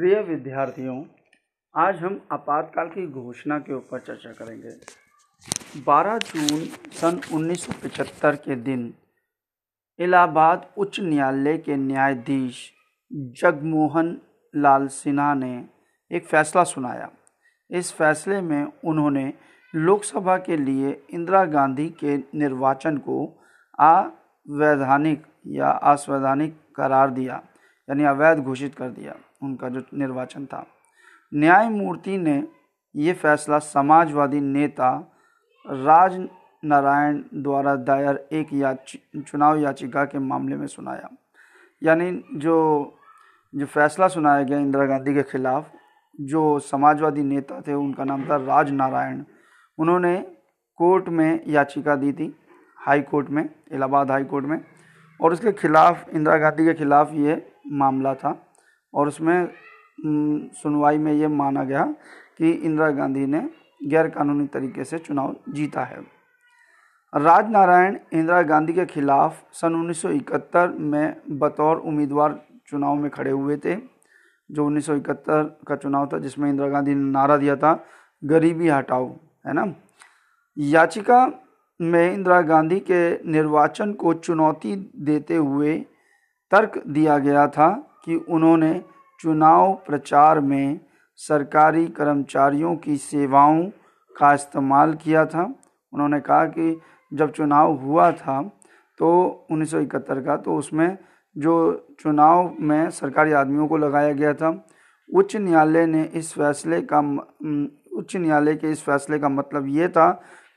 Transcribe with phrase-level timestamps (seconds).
[0.00, 1.04] प्रिय विद्यार्थियों,
[1.74, 4.70] आज हम आपातकाल की घोषणा के ऊपर चर्चा करेंगे।
[5.80, 8.94] 12 जून सन 1975 के दिन
[9.98, 12.72] इलाहाबाद उच्च न्यायालय के न्यायाधीश
[13.12, 14.16] जगमोहन
[14.54, 15.52] लाल सिन्हा ने
[16.10, 17.10] एक फैसला सुनाया।
[17.70, 19.34] इस फैसले में उन्होंने
[19.74, 23.26] लोकसभा के लिए इंदिरा गांधी के निर्वाचन को
[23.78, 27.42] अवैधानिक या असंवैधानिक करार दिया।
[27.90, 30.66] यानी अवैध घोषित कर दिया, उनका जो निर्वाचन था।
[31.34, 32.44] न्यायमूर्ति ने
[32.96, 35.12] ये फैसला समाजवादी नेता
[35.66, 36.28] राज
[36.64, 41.08] नारायण द्वारा दायर एक याची, चुनाव याचिका के मामले में सुनाया।
[41.82, 42.96] यानी जो
[43.54, 45.70] जो फैसला सुनाया गया इंदिरा गांधी के खिलाफ,
[46.20, 49.24] जो समाजवादी नेता थे, उनका नाम था राज नारायण।
[49.78, 50.18] उन्होंने
[50.76, 52.34] कोर्ट में याचिका दी थी,
[52.76, 54.64] हाई कोर्ट में, इलाहाबाद हाई कोर्ट में,
[55.20, 58.46] और उसके खिलाफ, इंदिरा गांधी के खिलाफ ये मामला था
[58.94, 59.48] और उसमें
[60.62, 61.84] सुनवाई में ये माना गया
[62.38, 63.50] कि इंदिरा गांधी ने
[63.84, 66.00] गैरकानूनी तरीके से चुनाव जीता है।
[67.16, 73.56] राज नारायण इंदिरा गांधी के खिलाफ सन 1971 में बतौर उम्मीदवार चुनाव में खड़े हुए
[73.56, 73.76] थे।
[74.50, 77.84] जो 1971 का चुनाव था, जिसमें इंदिरा गांधी ने नारा दिया था,
[78.24, 79.16] गरीबी हटाओ,
[79.46, 79.74] है ना?
[80.58, 81.32] याचिका
[81.80, 85.86] में इंदिरा गांधी के निर्वाचन को चुनौती देते हुए
[86.52, 87.68] तर्क दिया गया था
[88.04, 88.72] कि उन्होंने
[89.20, 90.80] चुनाव प्रचार में
[91.18, 93.62] सरकारी कर्मचारियों की सेवाओं
[94.16, 95.42] का इस्तेमाल किया था।
[95.92, 96.80] उन्होंने कहा कि
[97.12, 98.42] जब चुनाव हुआ था
[99.00, 99.08] तो
[99.52, 100.96] 1971 का तो उसमें
[101.36, 101.54] जो
[102.00, 104.48] चुनाव में सरकारी आदमियों को लगाया गया था,
[105.08, 106.98] उच्च न्यायालय ने इस फैसले का
[107.98, 110.10] उच्च न्यायालय के इस फैसले का मतलब ये था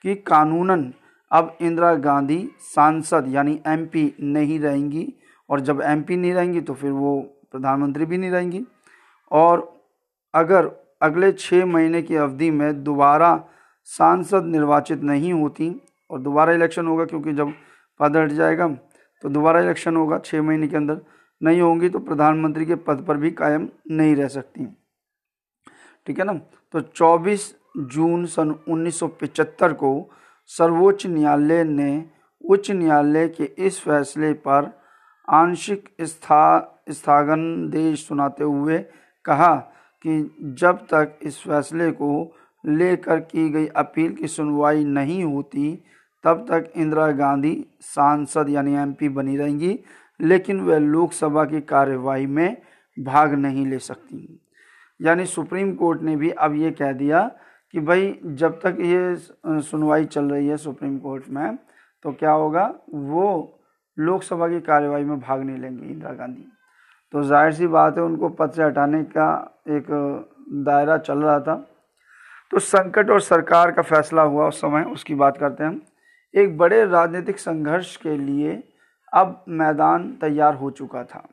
[0.03, 0.91] कि कानूनन
[1.31, 2.39] अब इंदिरा गांधी
[2.75, 5.13] सांसद यानी एमपी नहीं रहेंगी।
[5.53, 7.19] और जब एमपी नहीं रहेंगी तो फिर वो
[7.51, 8.63] प्रधानमंत्री भी नहीं रहेंगी।
[9.31, 9.69] और
[10.33, 10.69] अगर
[11.01, 13.35] अगले छः महीने की अवधि में दोबारा
[13.89, 15.69] सांसद निर्वाचित नहीं होती
[16.09, 17.53] और दोबारा इलेक्शन होगा, क्योंकि जब
[17.99, 18.67] पद हट जाएगा
[19.23, 21.01] तो दोबारा इलेक्शन होगा छः महीने के अंदर
[21.41, 24.65] नहीं होंगी तो प्रधानमंत्री के पद पर भी कायम नहीं रह सकती।
[26.07, 26.33] ठीक है ना?
[26.73, 29.91] तो 24 जून सन 1975 को
[30.49, 32.05] सर्वोच्च न्यायालय ने
[32.41, 34.71] उच्च न्यायालय के इस फैसले पर
[35.27, 38.77] आंशिक स्था, स्थागन देश सुनाते हुए
[39.25, 39.55] कहा
[40.05, 42.35] कि जब तक इस फैसले को
[42.65, 45.83] लेकर की गई अपील की सुनवाई नहीं होती,
[46.23, 49.79] तब तक इंदिरा गांधी सांसद यानी एमपी बनी रहेंगी,
[50.21, 52.57] लेकिन वह लोकसभा की कार्यवाही में
[52.99, 54.39] भाग नहीं ले सकती।
[55.01, 57.31] यानी सुप्रीम कोर्ट ने भी अब ये कह दिया
[57.73, 59.15] कि भाई, जब तक ये
[59.61, 61.57] सुनवाई चल रही है सुप्रीम कोर्ट में
[62.03, 62.73] तो क्या होगा?
[62.93, 63.59] वो
[63.97, 66.45] लोकसभा की कार्यवाही में भाग नहीं लेंगे इंदिरा गांधी।
[67.13, 69.29] तो ज़ाहिर सी बात है, उनको पद से हटाने का
[69.69, 69.87] एक
[70.65, 71.55] दायरा चल रहा था।
[72.51, 75.81] तो संकट और सरकार का फैसला हुआ उस समय, उसकी बात करते हैं
[76.33, 78.61] एक बड़े राजनीतिक संघर्ष के लिए
[79.13, 81.27] अब मैदान तैयार हो चुका था।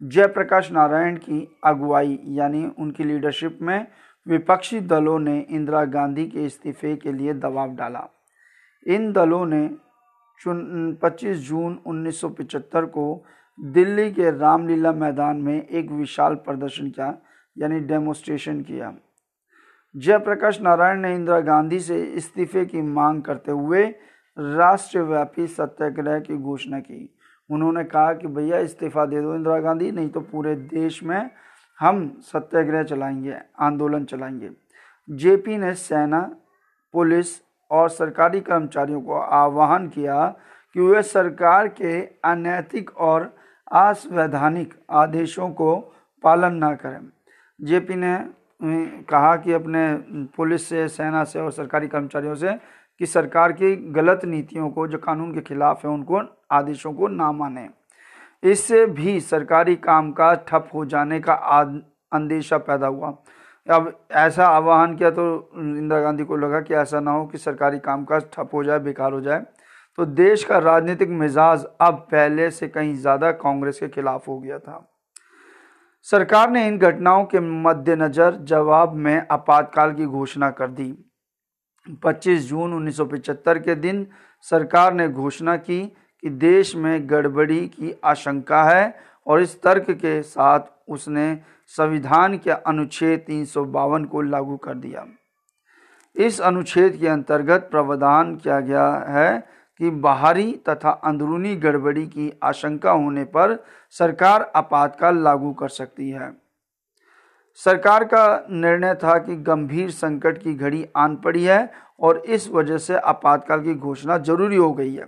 [0.00, 3.86] जयप्रकाश नारायण की अगुवाई, यानी उनकी लीडरशिप में
[4.26, 8.06] विपक्षी दलों ने इंदिरा गांधी के इस्तीफे के लिए दबाव डाला।
[8.86, 9.68] इन दलों ने
[10.48, 13.24] 25 जून 1975 को
[13.60, 17.18] दिल्ली के रामलीला मैदान में एक विशाल प्रदर्शन किया,
[17.58, 18.94] यानी डेमोस्ट्रेशन किया।
[19.96, 23.94] जयप्रकाश नारायण ने इंदिरा गांधी से इस्तीफे की मांग करते हुए
[24.38, 27.14] राष्ट्रव्यापी सत्याग्रह की घोषणा की।
[27.50, 31.30] उन्होंने कहा कि, भैया, इस्तीफा दे दो इंदिरा गांधी, नहीं तो पूरे देश में
[31.80, 34.50] हम सत्याग्रह चलाएँगे, आंदोलन चलाएँगे।
[35.10, 36.36] जेपी ने सेना,
[36.92, 40.26] पुलिस और सरकारी कर्मचारियों को आह्वान किया
[40.74, 43.34] कि वे सरकार के अनैतिक और
[43.72, 45.76] असवैधानिक आदेशों को
[46.22, 47.00] पालन ना करें।
[47.60, 48.18] जेपी ने
[49.04, 49.94] कहा कि अपने
[50.36, 52.52] पुलिस से, सेना से और सरकारी कर्मचारियों से
[53.00, 57.30] कि सरकार की गलत नीतियों को, जो कानून के खिलाफ है, उनको, आदेशों को ना
[57.32, 57.68] माने।
[58.42, 61.34] इससे भी सरकारी कामकाज ठप हो जाने का
[62.12, 63.10] अंदेशा पैदा हुआ।
[63.66, 65.24] अब ऐसा आह्वान किया तो
[65.54, 69.12] इंदिरा गांधी को लगा कि ऐसा ना हो कि सरकारी कामकाज ठप हो जाए, बेकार
[69.12, 69.44] हो जाए।
[69.98, 74.58] तो देश का राजनीतिक मिजाज अब पहले से कहीं ज़्यादा कांग्रेस के खिलाफ हो गया
[74.58, 74.86] था।
[76.06, 80.92] सरकार ने इन घटनाओं के मद्देनज़र जवाब में आपातकाल की घोषणा कर दी।
[82.04, 84.06] 25 जून 1975 के दिन
[84.46, 85.80] सरकार ने घोषणा की
[86.22, 88.94] कि देश में गड़बड़ी की आशंका है
[89.26, 91.32] और इस तर्क के साथ उसने
[91.70, 95.06] संविधान के अनुच्छेद तीन सौ बावन को लागू कर दिया।
[96.16, 99.38] इस अनुच्छेद के अंतर्गत प्रावधान किया गया है
[99.80, 103.56] कि बाहरी तथा अंदरूनी गड़बड़ी की आशंका होने पर
[103.94, 106.32] सरकार आपातकाल लागू कर सकती है।
[107.58, 112.78] सरकार का निर्णय था कि गंभीर संकट की घड़ी आन पड़ी है और इस वजह
[112.78, 115.06] से आपातकाल की घोषणा ज़रूरी हो गई है।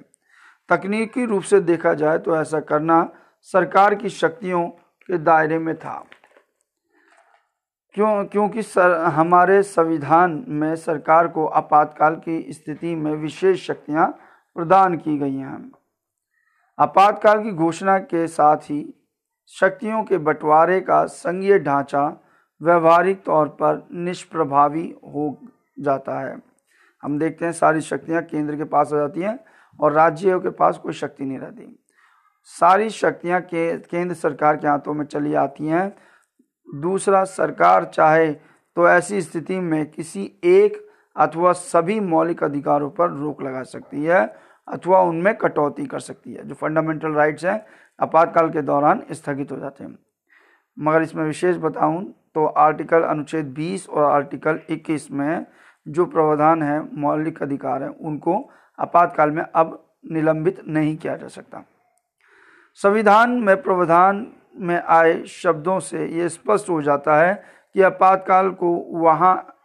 [0.68, 3.06] तकनीकी रूप से देखा जाए तो ऐसा करना
[3.54, 6.04] सरकार की शक्तियों के दायरे में था।
[7.94, 14.06] क्यों, क्योंकि सर, हमारे संविधान में सरकार को आपातकाल की स्थिति में विशेष शक्तियाँ
[14.56, 15.72] प्रदान की गई हैं।
[16.78, 18.94] आपातकाल की घोषणा के साथ ही
[19.48, 22.06] शक्तियों के बंटवारे का संघीय ढांचा
[22.60, 25.36] व्यवहारिक तौर पर निष्प्रभावी हो
[25.80, 26.36] जाता है।
[27.02, 29.38] हम देखते हैं सारी शक्तियाँ केंद्र के पास आ जाती हैं
[29.80, 31.78] और राज्यों के पास कोई शक्ति नहीं रहती।
[32.44, 35.96] सारी शक्तियाँ के, केंद्र सरकार के हाथों में चली आती हैं
[36.72, 38.32] दूसरा सरकार चाहे
[38.76, 40.76] तो ऐसी स्थिति में किसी एक
[41.16, 44.24] अथवा सभी मौलिक अधिकारों पर रोक लगा सकती है
[44.68, 47.64] अथवा उनमें कटौती कर सकती है, जो फंडामेंटल राइट्स हैं,
[47.98, 49.98] आपातकाल के दौरान स्थगित हो जाते हैं।
[50.76, 52.02] मगर इसमें विशेष बताऊँ
[52.34, 55.46] तो आर्टिकल अनुच्छेद 20 और आर्टिकल 21 में
[55.86, 59.78] जो प्रावधान है, मौलिक अधिकार हैं, उनको आपातकाल में अब
[60.12, 61.64] निलंबित नहीं किया जा सकता।
[62.78, 64.26] संविधान में प्रावधान
[64.56, 67.34] में आए शब्दों से ये स्पष्ट हो जाता है
[67.74, 69.56] कि आपातकाल को वहाँ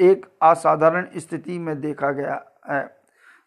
[0.00, 2.96] एक असाधारण स्थिति में देखा गया है,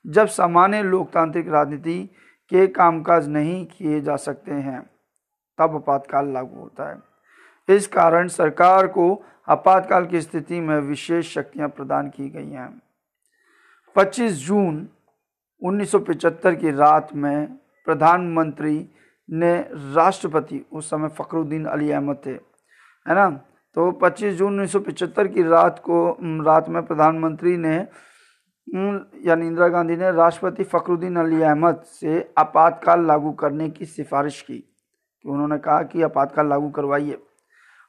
[0.07, 2.09] जब सामान्य लोकतांत्रिक राजनीति
[2.51, 4.81] के कामकाज नहीं किए जा सकते हैं,
[5.57, 11.69] तब आपातकाल लागू होता है। इस कारण सरकार को आपातकाल की स्थिति में विशेष शक्तियाँ
[11.69, 12.81] प्रदान की गई हैं।
[13.95, 14.87] 25 जून
[15.61, 17.47] 1975 की रात में
[17.85, 18.89] प्रधानमंत्री
[19.29, 19.53] ने
[19.95, 23.29] राष्ट्रपति उस समय फखरुद्दीन अली अहमद थे, है ना?
[23.75, 27.87] तो 25 जून 1975 की रात को रात में प्रधानमंत्री ने
[28.67, 34.57] यानी इंदिरा गांधी ने राष्ट्रपति फखरुद्दीन अली अहमद से आपातकाल लागू करने की सिफारिश की
[34.57, 37.17] कि उन्होंने कहा कि आपातकाल लागू करवाइए।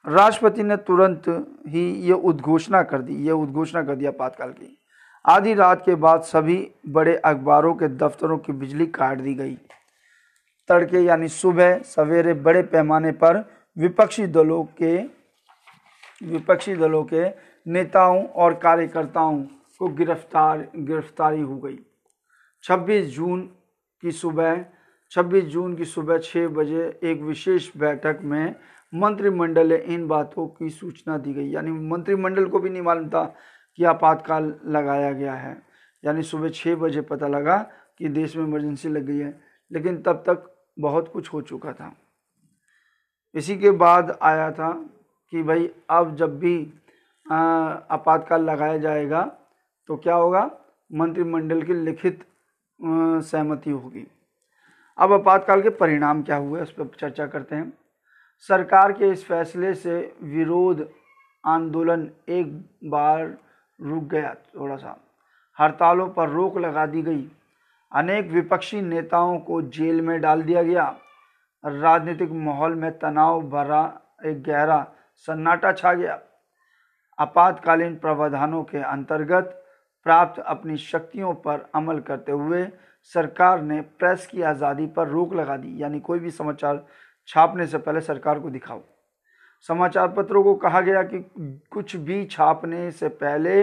[0.07, 1.29] राष्ट्रपति ने तुरंत
[1.69, 4.79] ही ये उद्घोषणा कर दी, ये उद्घोषणा कर दी आपातकाल की।
[5.27, 9.59] आधी रात के बाद सभी बड़े अखबारों के दफ्तरों की बिजली काट दी गई।
[10.71, 15.03] तड़के यानी सुबह सवेरे बड़े पैमाने पर विपक्षी दलों के,
[16.27, 17.29] विपक्षी दलों के
[17.67, 19.43] नेताओं और कार्यकर्ताओं
[19.79, 21.79] को गिरफ़्तार, गिरफ्तारी हो गई।
[22.63, 23.41] 26 जून
[24.03, 24.65] की सुबह
[25.11, 28.55] 26 जून की सुबह छः बजे एक विशेष बैठक में
[28.95, 33.37] मंत्रिमंडल इन बातों की सूचना दी गई। यानी मंत्रिमंडल को भी नहीं मालूम था
[33.77, 35.63] कि आपातकाल लगाया गया है।
[36.05, 37.57] यानी सुबह छः बजे पता लगा
[37.99, 39.41] कि देश में इमरजेंसी लग गई है।
[39.73, 41.93] लेकिन तब तक बहुत कुछ हो चुका था।
[43.35, 44.73] इसी के बाद आया था
[45.33, 46.73] कि भाई, अब जब भी
[47.27, 49.23] आपातकाल लगाया जाएगा
[49.89, 50.51] तो क्या होगा?
[50.91, 52.25] मंत्रिमंडल की लिखित
[52.81, 54.07] सहमति होगी।
[54.99, 56.61] अब आपातकाल के परिणाम क्या हुए?
[56.61, 57.73] उस पर चर्चा करते हैं।
[58.49, 60.89] सरकार के इस फैसले से विरोध,
[61.45, 62.53] आंदोलन एक
[62.85, 63.37] बार
[63.81, 64.97] रुक गया थोड़ा सा।
[65.59, 67.29] हड़तालों पर रोक लगा दी गई।
[67.93, 70.85] अनेक विपक्षी नेताओं को जेल में डाल दिया गया।
[71.65, 73.83] राजनीतिक माहौल में तनाव भरा
[74.27, 74.83] एक गहरा
[75.29, 76.19] सन्नाटा छा गया।
[77.19, 79.57] आपातकालीन प्रावधानों के अंतर्गत
[80.07, 82.65] प्राप्त अपनी शक्तियों पर अमल करते हुए
[83.15, 86.85] सरकार ने प्रेस की आज़ादी पर रोक लगा दी, यानी कोई भी समाचार
[87.29, 88.81] छापने से पहले सरकार को दिखाओ।
[89.69, 91.19] समाचार पत्रों को कहा गया कि
[91.71, 93.63] कुछ भी छापने से पहले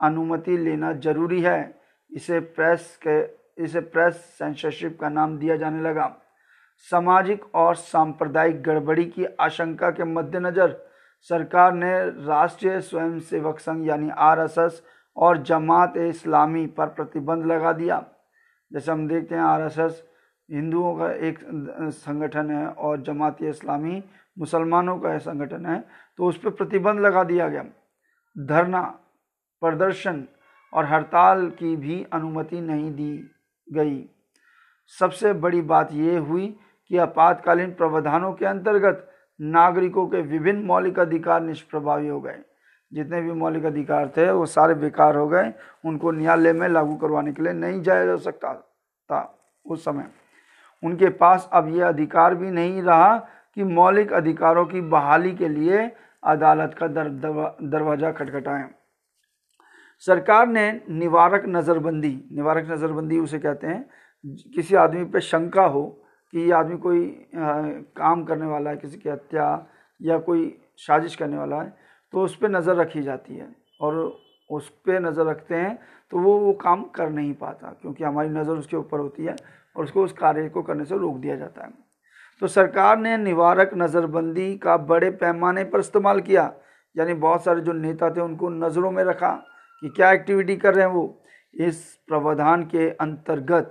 [0.00, 1.74] अनुमति लेना ज़रूरी है।
[2.12, 3.22] इसे प्रेस के
[3.58, 6.06] इसे प्रेस सेंसरशिप का नाम दिया जाने लगा।
[6.88, 10.76] सामाजिक और सांप्रदायिक गड़बड़ी की आशंका के मद्देनज़र
[11.30, 11.92] सरकार ने
[12.26, 14.82] राष्ट्रीय स्वयंसेवक संघ यानी आरएसएस
[15.16, 18.04] और जमात इस्लामी पर प्रतिबंध लगा दिया।
[18.70, 20.02] जैसे हम देखते हैं, आरएसएस
[20.48, 21.38] हिंदुओं का एक
[21.94, 24.02] संगठन है और जमात इस्लामी
[24.36, 25.78] मुसलमानों का संगठन है
[26.18, 27.64] तो उस पर प्रतिबंध लगा दिया गया।
[28.36, 28.82] धरना
[29.62, 30.24] प्रदर्शन
[30.72, 33.12] और हड़ताल की भी अनुमति नहीं दी
[33.72, 34.04] गई।
[35.00, 36.46] सबसे बड़ी बात यह हुई
[36.90, 39.08] कि आपातकालीन प्रावधानों के अंतर्गत
[39.40, 42.38] नागरिकों के विभिन्न मौलिक अधिकार निष्प्रभावी हो गए।
[42.92, 45.52] जितने भी मौलिक अधिकार थे वो सारे बेकार हो गए।
[45.84, 49.22] उनको न्यायालय में लागू करवाने के लिए नहीं जाया जा सकता था
[49.66, 50.08] उस समय।
[50.82, 53.16] उनके पास अब यह अधिकार भी नहीं रहा
[53.56, 55.90] कि मौलिक अधिकारों की बहाली के लिए
[56.22, 57.08] अदालत का दर,
[57.62, 58.68] दरवाज़ा खटखटाएँ।
[60.06, 63.84] सरकार ने निवारक नज़रबंदी निवारक नज़रबंदी उसे कहते हैं
[64.54, 65.82] किसी आदमी पे शंका हो
[66.32, 67.04] कि ये आदमी कोई
[67.36, 67.62] आ,
[67.96, 69.66] काम करने वाला है किसी की हत्या
[70.00, 71.74] या कोई साजिश करने वाला है
[72.12, 73.48] तो उस पर नज़र रखी जाती है।
[73.80, 73.94] और
[74.50, 75.78] उस पर नज़र रखते हैं
[76.12, 79.36] तो वो वो काम कर नहीं पाता क्योंकि हमारी नज़र उसके ऊपर होती है
[79.76, 81.70] और उसको उस कार्य को करने से रोक दिया जाता है।
[82.42, 86.52] तो सरकार ने निवारक नज़रबंदी का बड़े पैमाने पर इस्तेमाल किया
[86.96, 89.32] यानी बहुत सारे जो नेता थे उनको नज़रों में रखा
[89.82, 91.22] कि क्या एक्टिविटी कर रहे हैं वो?
[91.54, 93.70] इस प्रावधान के अंतर्गत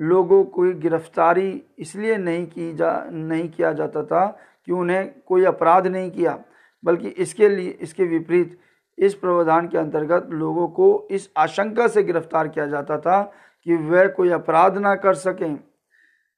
[0.00, 5.86] लोगों को गिरफ्तारी इसलिए नहीं की जा, नहीं किया जाता था कि उन्हें कोई अपराध
[5.86, 6.38] नहीं किया,
[6.84, 8.60] बल्कि इसके लिए, इसके विपरीत
[8.98, 13.32] इस प्रावधान के अंतर्गत लोगों को इस आशंका से गिरफ़्तार किया जाता था
[13.64, 15.58] कि वह कोई अपराध ना कर सकें,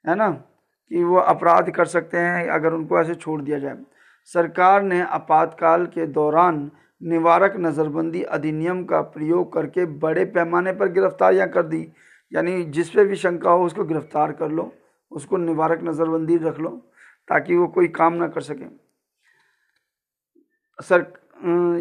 [0.08, 0.30] है ना?
[0.88, 3.76] कि वो अपराध कर सकते हैं अगर उनको ऐसे छोड़ दिया जाए।
[4.24, 6.70] सरकार ने आपातकाल के दौरान
[7.02, 11.86] निवारक नज़रबंदी अधिनियम का प्रयोग करके बड़े पैमाने पर गिरफ्तारियाँ कर दी।
[12.32, 14.72] यानी जिस पे भी शंका हो उसको गिरफ़्तार कर लो,
[15.12, 16.70] उसको निवारक नज़रबंदी रख लो,
[17.28, 18.64] ताकि वो कोई काम ना कर सके।
[20.78, 21.06] सर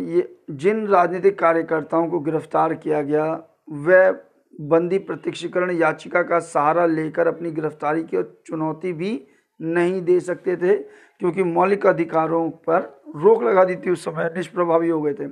[0.10, 3.26] ये जिन राजनीतिक कार्यकर्ताओं को गिरफ़्तार किया गया,
[3.70, 4.12] वह
[4.62, 9.12] बंदी प्रत्यक्षीकरण याचिका का सहारा लेकर अपनी गिरफ्तारी की चुनौती भी
[9.60, 14.90] नहीं दे सकते थे, क्योंकि मौलिक अधिकारों पर रोक लगा दी थी उस समय, निष्प्रभावी
[14.90, 15.24] हो गए थे।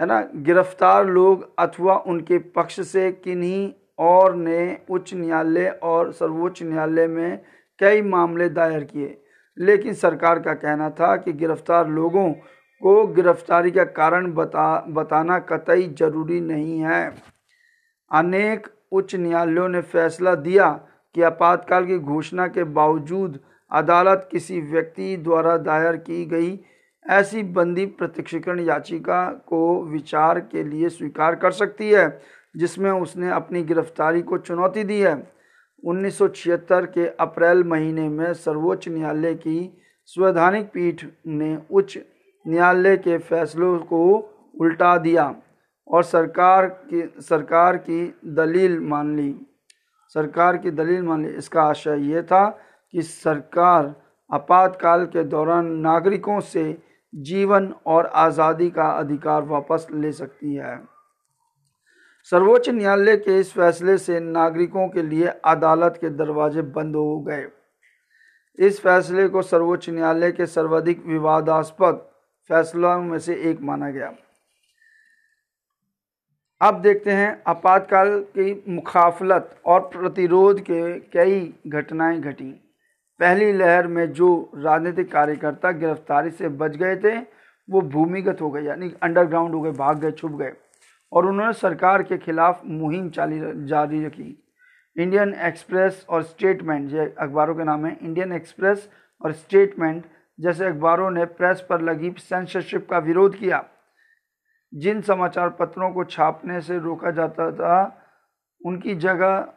[0.00, 0.28] है ना?
[0.36, 7.42] गिरफ़्तार लोग अथवा उनके पक्ष से किन्हीं और ने उच्च न्यायालय और सर्वोच्च न्यायालय में
[7.78, 9.20] कई मामले दायर किए।
[9.58, 12.32] लेकिन सरकार का कहना था कि गिरफ़्तार लोगों
[12.82, 17.14] को गिरफ्तारी का कारण बता, बताना कतई ज़रूरी नहीं है।
[18.12, 20.70] अनेक उच्च न्यायालयों ने फैसला दिया
[21.14, 23.40] कि आपातकाल की घोषणा के बावजूद
[23.74, 26.58] अदालत किसी व्यक्ति द्वारा दायर की गई
[27.06, 32.20] ऐसी बंदी प्रत्यक्षीकरण याचिका को विचार के लिए स्वीकार कर सकती है,
[32.56, 35.14] जिसमें उसने अपनी गिरफ्तारी को चुनौती दी है।
[35.84, 41.98] 1976 के अप्रैल महीने में सर्वोच्च न्यायालय की संवैधानिक पीठ ने उच्च
[42.46, 44.02] न्यायालय के फैसलों को
[44.60, 45.34] उल्टा दिया
[45.88, 49.34] और सरकार की सरकार की दलील मान ली।
[50.14, 52.44] सरकार की दलील मान ली। इसका आशय ये था
[52.94, 53.94] कि सरकार
[54.30, 56.76] आपातकाल के दौरान नागरिकों से
[57.12, 60.78] जीवन और आज़ादी का अधिकार वापस ले सकती है।
[62.32, 67.46] सर्वोच्च न्यायालय के इस फैसले से नागरिकों के लिए अदालत के दरवाजे बंद हो गए।
[68.58, 72.06] इस फैसले को सर्वोच्च न्यायालय के सर्वाधिक विवादास्पद
[72.50, 74.12] फैसलों में से एक माना गया।
[76.60, 82.60] अब देखते हैं आपातकाल की मुखाफलत और प्रतिरोध के कई घटनाएँ घटी।
[83.20, 87.18] पहली लहर में जो राजनीतिक कार्यकर्ता गिरफ्तारी से बच गए थे,
[87.70, 90.52] वो भूमिगत हो गए, यानी अंडरग्राउंड हो गए, भाग गए, छुप गए।
[91.12, 94.44] और उन्होंने सरकार के खिलाफ मुहिम चाली, जारी रखी।
[94.96, 98.90] इंडियन एक्सप्रेस और स्टेटमेंट जो अखबारों के नाम है, इंडियन एक्सप्रेस
[99.24, 100.04] और स्टेटमेंट,
[100.40, 103.64] जैसे अखबारों ने प्रेस पर लगी सेंसरशिप का विरोध किया।
[104.74, 108.02] जिन समाचार पत्रों को छापने से रोका जाता था,
[108.66, 109.52] उनकी जगह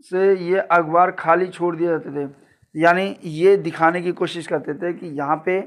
[0.00, 4.92] से ये अखबार खाली छोड़ दिए जाते थे। यानी ये दिखाने की कोशिश करते थे
[4.92, 5.58] कि यहाँ पे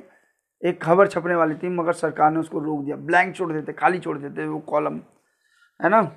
[0.61, 3.99] एक खबर छपने वाली थी, मगर सरकार ने उसको रोक दिया। ब्लैंक छोड़ देते, खाली
[3.99, 4.99] छोड़ देते वो कॉलम
[5.79, 6.11] है ना?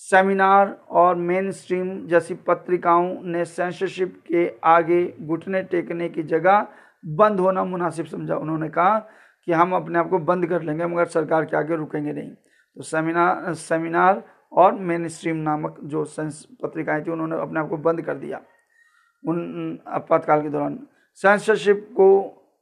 [0.00, 6.66] सेमिनार और मेन स्ट्रीम जैसी पत्रिकाओं ने सेंसरशिप के आगे घुटने टेकने की जगह
[7.04, 8.98] बंद होना मुनासिब समझा। उन्होंने कहा
[9.46, 12.82] कि हम अपने आप को बंद कर लेंगे, मगर सरकार के आगे रुकेंगे नहीं। तो
[12.82, 16.04] सेमिनार सेमिनार और मेन स्ट्रीम नामक जो
[16.62, 18.40] पत्रिकाएँ थी, उन्होंने अपने आप को बंद कर दिया।
[19.24, 20.78] उन आपातकाल के दौरान।
[21.14, 22.10] सेंसरशिप को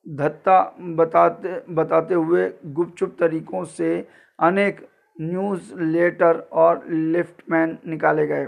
[0.07, 4.07] धत्ता बताते बताते हुए गुपचुप तरीकों से
[4.39, 4.87] अनेक
[5.17, 8.47] न्यूज़ लेटर और लिफ्टमैन निकाले गए।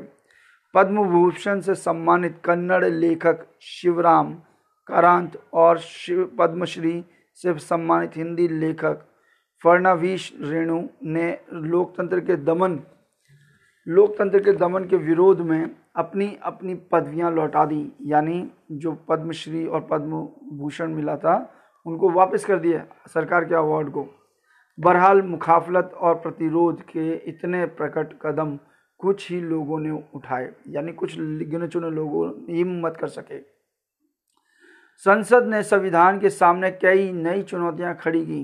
[0.75, 4.33] पद्म भूषण से सम्मानित कन्नड़ लेखक शिवराम
[4.89, 7.05] कारांत और शिव, पद्मश्री
[7.39, 9.07] से सम्मानित हिंदी लेखक
[9.63, 12.79] फर्नावीश रेणु ने लोकतंत्र के दमन
[13.89, 19.81] लोकतंत्र के दमन के विरोध में अपनी अपनी पदवियाँ लौटा दी। यानी जो पद्मश्री और
[19.91, 20.21] पद्म
[20.59, 21.53] भूषण मिला था,
[21.87, 24.07] उनको वापस कर दिया सरकार के अवार्ड को।
[24.79, 28.59] बहरहाल मुखाफलत और प्रतिरोध के इतने प्रकट कदम
[28.99, 33.39] कुछ ही लोगों ने उठाए। यानी कुछ गिने चुने लोगों ने हिम्मत कर सके।
[34.97, 38.41] संसद ने संविधान के सामने कई नई चुनौतियाँ खड़ी की।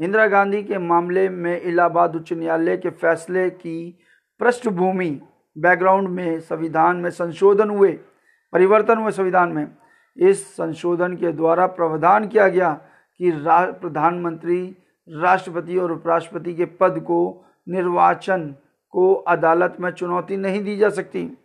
[0.00, 3.98] इंदिरा गांधी के मामले में इलाहाबाद उच्च न्यायालय के फैसले की
[4.40, 5.20] पृष्ठभूमि
[5.58, 7.98] बैकग्राउंड में, संविधान में संशोधन हुए,
[8.52, 9.76] परिवर्तन हुए संविधान में।
[10.16, 12.80] इस संशोधन के द्वारा प्रावधान किया गया
[13.18, 14.76] कि रा, प्रधानमंत्री,
[15.08, 18.54] राष्ट्रपति और उपराष्ट्रपति के पद को निर्वाचन
[18.90, 21.38] को अदालत में चुनौती नहीं दी जा सकती।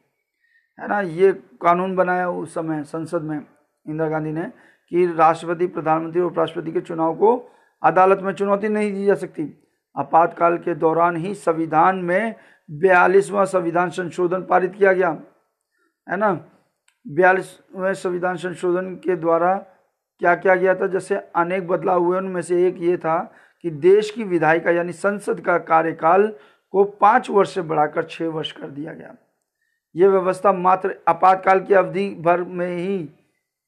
[0.79, 1.01] है ना?
[1.01, 1.31] ये
[1.61, 3.45] कानून बनाया उस समय, संसद में,
[3.87, 4.51] इंदिरा गांधी ने,
[4.89, 7.51] कि राष्ट्रपति, प्रधानमंत्री और उपराष्ट्रपति के चुनाव को
[7.83, 9.63] अदालत में चुनौती नहीं दी जा सकती।
[9.95, 12.35] आपातकाल के दौरान ही संविधान में
[12.69, 15.09] बयालीसवां संविधान संशोधन पारित किया गया,
[16.07, 16.31] है ना?
[17.05, 19.55] बयालीसवें संविधान संशोधन के द्वारा
[20.21, 20.87] क्या किया गया था?
[20.87, 23.19] जैसे अनेक बदलाव हुए, उनमें से एक ये था
[23.61, 26.27] कि देश की विधायिका यानी संसद का कार्यकाल
[26.71, 29.15] को पाँच वर्ष से बढ़ाकर छः वर्ष कर दिया गया।
[29.95, 33.09] ये व्यवस्था मात्र आपातकाल की अवधि भर में ही,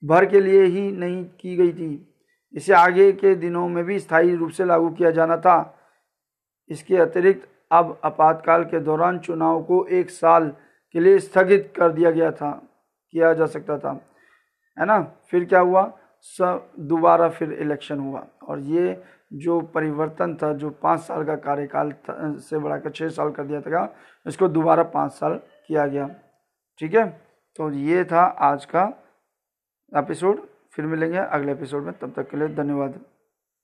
[0.03, 2.15] भर के लिए ही नहीं की गई थी।
[2.53, 5.79] इसे आगे के दिनों में भी स्थायी रूप से लागू किया जाना था।
[6.73, 10.49] इसके अतिरिक्त अब आपातकाल के दौरान चुनाव को एक साल
[10.91, 12.51] के लिए स्थगित कर दिया गया था,
[13.11, 13.91] किया जा सकता था।
[14.79, 14.99] है ना?
[15.29, 15.91] फिर क्या हुआ?
[16.21, 19.03] सब दोबारा फिर इलेक्शन हुआ। और ये
[19.33, 21.93] जो परिवर्तन था, जो पाँच साल का कार्यकाल
[22.39, 23.95] से बढ़ाकर छः साल कर दिया था,
[24.27, 26.09] इसको दोबारा पाँच साल किया गया।
[26.79, 27.07] ठीक है?
[27.57, 28.83] तो ये था आज का
[29.91, 32.99] एपिसोड। फिर मिलेंगे अगले एपिसोड में। तब तक के लिए धन्यवाद।